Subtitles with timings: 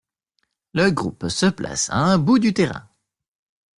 [0.73, 2.89] Le groupe se place à un bout du terrain.